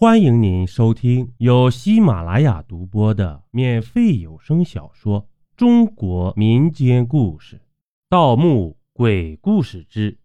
[0.00, 5.24] 欢迎您收听由喜马拉雅独播的免费有声小说
[5.58, 7.56] 《中国民间故事·
[8.08, 10.18] 盗墓鬼故事之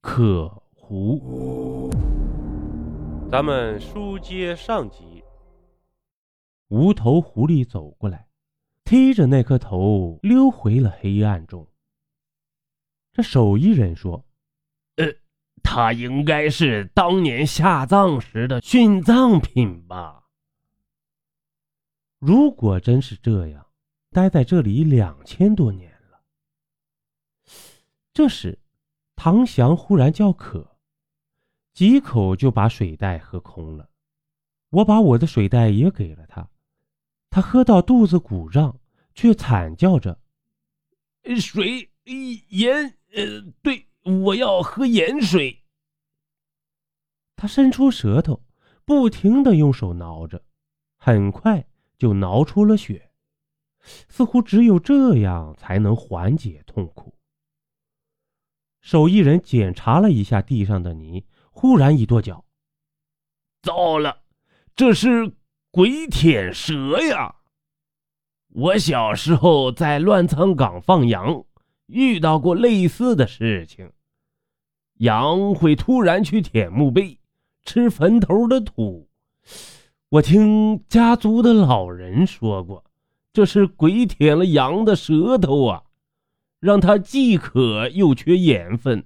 [0.00, 1.90] 可胡》。
[3.30, 5.22] 咱们书接上集，
[6.68, 8.28] 无头狐狸走过来，
[8.82, 11.68] 踢着那颗头溜回了黑暗中。
[13.12, 14.24] 这手艺人说。
[15.62, 20.24] 他应该是当年下葬时的殉葬品吧？
[22.18, 23.66] 如果真是这样，
[24.10, 26.20] 待在这里两千多年了。
[28.12, 28.58] 这时，
[29.14, 30.76] 唐祥忽然叫渴，
[31.72, 33.88] 几口就把水袋喝空了。
[34.70, 36.48] 我把我的水袋也给了他，
[37.30, 38.80] 他喝到肚子鼓胀，
[39.14, 40.18] 却惨叫着
[41.40, 41.90] ：“水，
[42.48, 45.64] 盐，呃，对。”我要喝盐水。
[47.36, 48.42] 他伸出舌头，
[48.84, 50.42] 不停的用手挠着，
[50.96, 53.10] 很快就挠出了血，
[54.08, 57.14] 似乎只有这样才能缓解痛苦。
[58.80, 62.44] 手艺人检查了一下地上的泥，忽然一跺脚
[63.62, 64.22] ：“糟了，
[64.74, 65.32] 这是
[65.70, 67.36] 鬼舔蛇呀！
[68.48, 71.44] 我小时候在乱葬岗放羊，
[71.86, 73.92] 遇到过类似的事情。”
[74.98, 77.18] 羊会突然去舔墓碑，
[77.64, 79.08] 吃坟头的土。
[80.10, 82.84] 我听家族的老人说过，
[83.32, 85.82] 这是鬼舔了羊的舌头啊，
[86.58, 89.04] 让它既渴又缺盐分。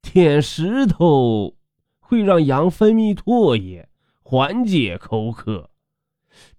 [0.00, 1.56] 舔石头
[1.98, 3.88] 会让羊分泌唾液，
[4.22, 5.68] 缓解口渴；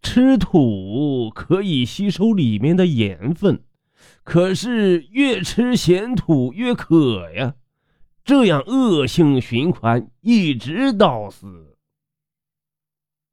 [0.04, 3.64] 吃土可以吸收里面的盐分，
[4.24, 7.56] 可是越吃咸土越渴呀。
[8.24, 11.78] 这样恶性循环，一直到死。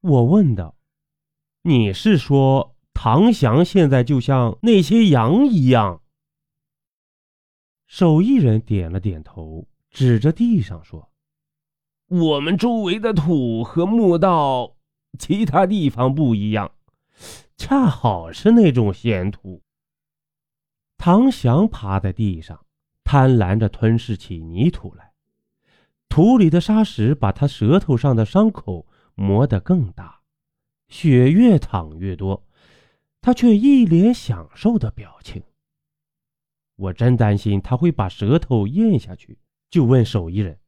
[0.00, 0.76] 我问道
[1.62, 6.02] ：“你是说唐翔现在就像那些羊一样？”
[7.86, 11.10] 手艺人点了点头，指着地上说
[12.08, 14.76] ：“我们周围的土和墓道
[15.18, 16.72] 其他地方不一样，
[17.56, 19.62] 恰好是那种咸土。”
[20.96, 22.64] 唐翔趴在地上。
[23.10, 25.14] 贪婪着吞噬起泥土来，
[26.10, 30.20] 土里的沙石把他舌头上的伤口磨得更大，
[30.88, 32.46] 血越淌越多，
[33.22, 35.42] 他却一脸享受的表情。
[36.76, 39.38] 我真担心他会把舌头咽下去，
[39.70, 40.60] 就问手艺人：“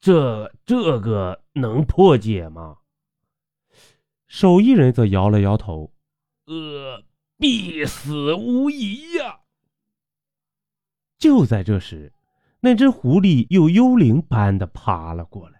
[0.00, 2.78] 这这个能破解吗？”
[4.26, 5.92] 手艺人则摇了摇头
[6.48, 7.04] ：“呃，
[7.36, 9.40] 必死无疑呀。”
[11.18, 12.12] 就在这时，
[12.60, 15.58] 那只狐狸又幽灵般的爬了过来。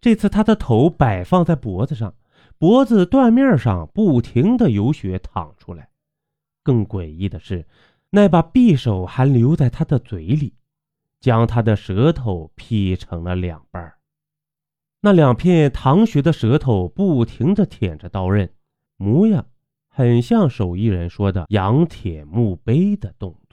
[0.00, 2.14] 这次，它的头摆放在脖子上，
[2.58, 5.88] 脖子断面上不停的有血淌出来。
[6.62, 7.66] 更诡异的是，
[8.10, 10.54] 那把匕首还留在它的嘴里，
[11.20, 13.94] 将它的舌头劈成了两半。
[15.00, 18.52] 那两片淌血的舌头不停的舔着刀刃，
[18.96, 19.46] 模样
[19.88, 23.45] 很像手艺人说的羊铁墓碑的动作。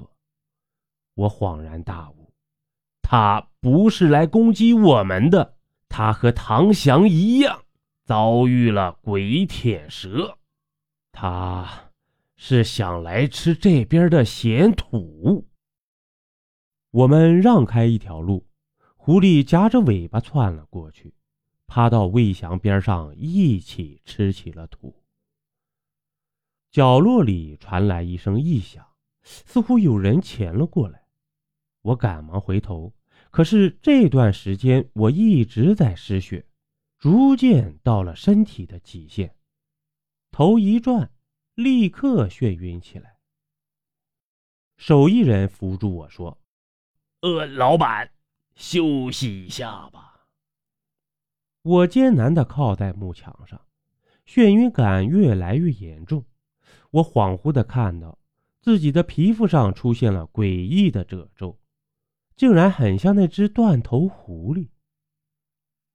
[1.15, 2.33] 我恍然大悟，
[3.01, 5.55] 他不是来攻击我们的，
[5.87, 7.63] 他和唐翔一样
[8.03, 10.39] 遭遇了鬼舔蛇，
[11.11, 11.91] 他
[12.35, 15.47] 是想来吃这边的咸土。
[16.89, 18.47] 我们让开一条路，
[18.95, 21.13] 狐狸夹着尾巴窜了过去，
[21.67, 25.03] 趴到魏翔边上一起吃起了土。
[26.71, 28.83] 角落里传来一声异响，
[29.21, 31.02] 似乎有人潜了过来。
[31.83, 32.93] 我赶忙回头，
[33.29, 36.45] 可是这段时间我一直在失血，
[36.97, 39.35] 逐渐到了身体的极限，
[40.31, 41.11] 头一转，
[41.55, 43.17] 立刻眩晕起来。
[44.77, 46.41] 手艺人扶住我说
[47.21, 48.11] ：“呃，老板，
[48.55, 50.27] 休息一下吧。”
[51.63, 53.61] 我艰难地靠在木墙上，
[54.25, 56.25] 眩晕感越来越严重，
[56.91, 58.17] 我恍惚地看到
[58.61, 61.59] 自己的皮肤上出现了诡异的褶皱。
[62.35, 64.69] 竟然很像那只断头狐狸，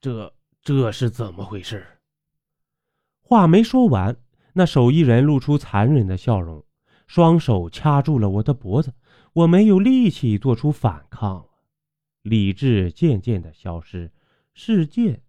[0.00, 2.00] 这这是怎么回事？
[3.20, 4.17] 话没说完，
[4.55, 6.64] 那手艺人露出残忍的笑容，
[7.06, 8.94] 双手掐住了我的脖子，
[9.32, 11.49] 我没有力气做出反抗了。
[12.23, 14.12] 理智渐渐的消失，
[14.55, 15.23] 世界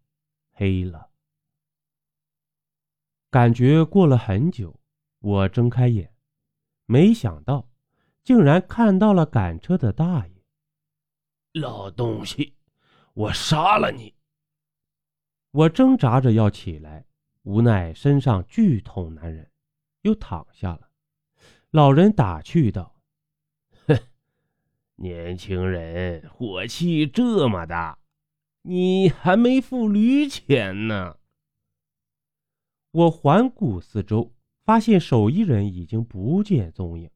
[0.51, 1.09] 黑了。
[3.29, 4.79] 感觉过了很久，
[5.19, 6.13] 我睁开眼，
[6.85, 7.69] 没想到
[8.23, 10.38] 竟然看到了赶车的大爷。
[11.53, 12.53] 老东西，
[13.13, 14.13] 我杀了你！
[15.49, 17.07] 我挣扎着要起来，
[17.41, 19.49] 无奈身上剧痛难忍，
[20.01, 20.91] 又躺下了。
[21.71, 23.01] 老人打趣道
[23.87, 23.99] ：“哼，
[24.97, 27.97] 年轻人火气这么大，
[28.61, 31.17] 你还没付驴钱呢。”
[32.91, 37.09] 我环顾四周，发现手艺人已经不见踪影。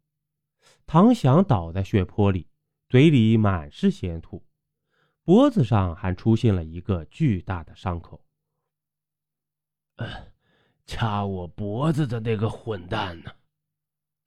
[0.88, 2.48] 唐祥倒在血泊里，
[2.94, 4.46] 嘴里满是鲜吐，
[5.24, 8.24] 脖子上还出现了一个巨大的伤口。
[10.86, 13.32] 掐我脖子的那个混蛋呢？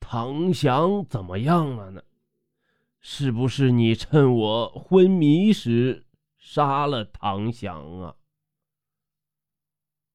[0.01, 2.03] 唐翔怎么样了呢？
[2.99, 6.05] 是不是你趁我昏迷时
[6.37, 8.17] 杀了唐翔啊？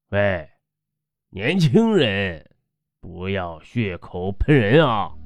[0.08, 0.50] 喂，
[1.30, 2.54] 年轻人，
[3.00, 5.16] 不要血口喷人啊！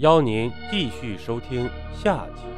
[0.00, 2.49] 邀您继续收听下集。